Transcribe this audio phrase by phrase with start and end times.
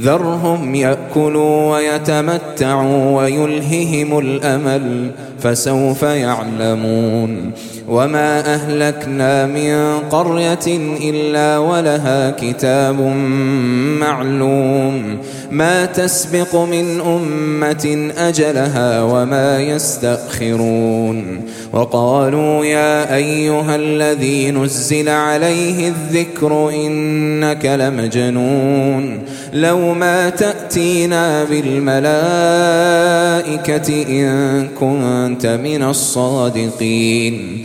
[0.00, 5.10] ذرهم يأكلوا ويتمتعوا ويلههم الأمل
[5.40, 7.52] فسوف يعلمون
[7.88, 10.66] وما أهلكنا من قرية
[11.10, 13.00] إلا ولها كتاب
[14.00, 15.18] معلوم
[15.50, 21.40] ما تسبق من أمة أجلها وما يستأخرون.
[21.72, 29.18] وقالوا يا أيها الذي نزل عليه الذكر إنك لمجنون.
[29.52, 32.10] لو ما تأتينا بالملائكة
[34.08, 37.64] إن كنت من الصادقين.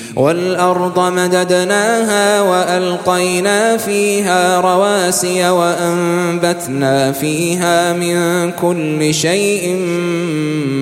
[0.15, 9.75] والأرض مددناها وألقينا فيها رواسي وأنبتنا فيها من كل شيء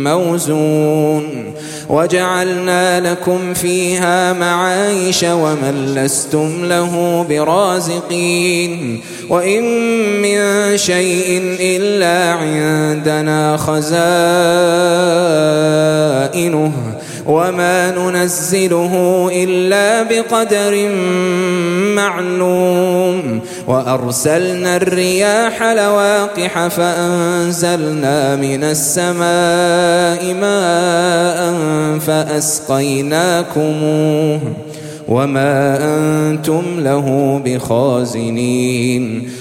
[0.03, 1.53] موزون
[1.90, 9.63] وجعلنا لكم فيها معايش ومن لستم له برازقين وإن
[10.22, 13.90] من شيء إلا عندنا خزائنه
[17.29, 18.94] وما ننزله
[19.34, 20.90] إلا بقدر
[21.95, 23.41] معلوم.
[23.67, 31.40] وأرسلنا الرياح لواقح فأنزلنا من السماء ماء
[32.00, 33.50] فأسقيناكموه
[35.07, 39.29] وما أنتم له بخازنين.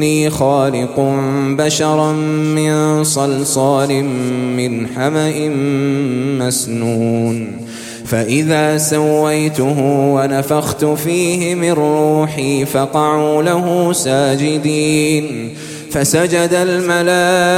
[0.00, 1.00] إني خالق
[1.58, 4.04] بشرا من صلصال
[4.56, 5.48] من حمأ
[6.46, 7.46] مسنون.
[8.06, 9.80] فإذا سويته
[10.14, 15.54] ونفخت فيه من روحي فقعوا له ساجدين.
[15.90, 17.56] فسجد الملائكة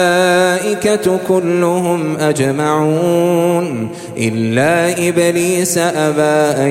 [1.29, 3.89] كلهم أجمعون.
[4.19, 6.71] إلا إبليس أبى أن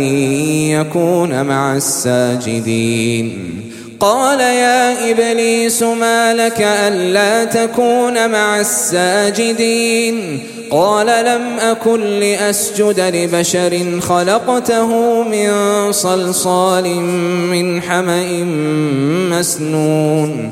[0.69, 3.61] يكون مع الساجدين.
[4.01, 10.39] قال يا إبليس ما لك ألا تكون مع الساجدين؟
[10.71, 15.51] قال لم أكن لأسجد لبشر خلقته من
[15.91, 16.95] صلصال
[17.51, 18.43] من حمأ
[19.37, 20.51] مسنون.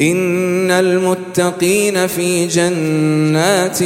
[0.00, 3.82] إن المتقين في جنات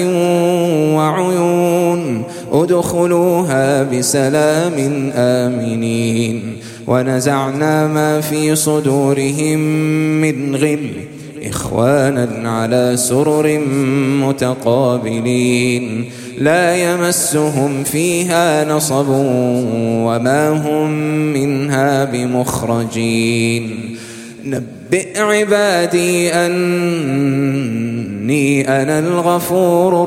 [0.97, 2.23] وعيون
[2.53, 6.57] أدخلوها بسلام آمنين
[6.87, 9.59] ونزعنا ما في صدورهم
[10.21, 10.91] من غل
[11.43, 13.59] إخوانا على سرر
[14.27, 16.05] متقابلين
[16.39, 20.91] لا يمسهم فيها نصب وما هم
[21.33, 23.98] منها بمخرجين
[24.50, 26.83] نبئ عبادي أني
[28.83, 30.03] أنا الغفور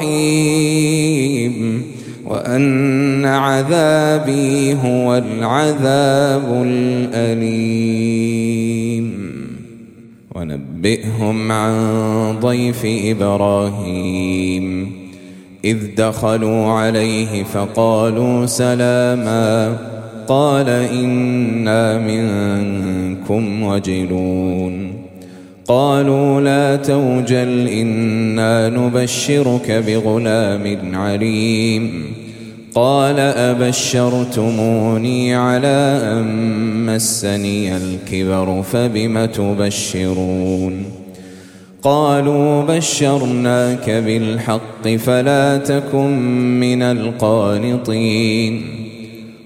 [0.00, 1.82] الرحيم
[2.26, 7.86] وأن عذابي هو العذاب الأليم.
[10.34, 11.74] ونبئهم عن
[12.40, 14.92] ضيف إبراهيم.
[15.64, 19.78] إذ دخلوا عليه فقالوا سلاما.
[20.28, 21.98] قال إنا
[23.30, 24.92] منكم وجلون.
[25.68, 32.04] قالوا لا توجل إنا نبشرك بغلام عليم.
[32.74, 34.54] قال أبشرتموني
[35.34, 36.26] على أن
[36.86, 40.84] مسني الكبر فبم تبشرون؟
[41.82, 46.10] قالوا بشرناك بالحق فلا تكن
[46.60, 48.62] من القانطين.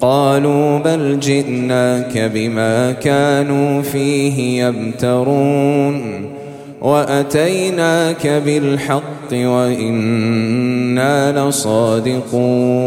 [0.00, 6.24] قالوا بل جئناك بما كانوا فيه يمترون
[6.80, 10.68] وأتيناك بالحق وإنا
[11.48, 12.84] لصادقون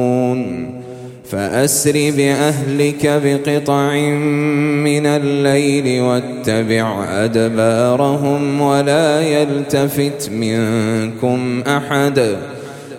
[1.29, 3.93] فأسر بأهلك بقطع
[4.83, 12.35] من الليل واتبع أدبارهم ولا يلتفت منكم أحد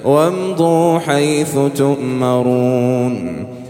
[0.05, 3.47] وامضوا حيث تؤمرون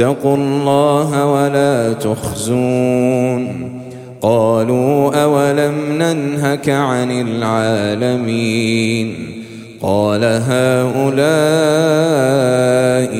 [0.00, 3.70] واتقوا الله ولا تخزون.
[4.22, 9.14] قالوا أولم ننهك عن العالمين؟
[9.82, 11.14] قال هؤلاء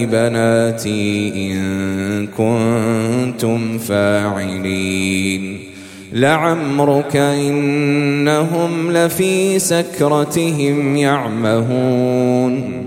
[0.05, 5.59] بناتي إن كنتم فاعلين.
[6.13, 12.87] لعمرك إنهم لفي سكرتهم يعمهون.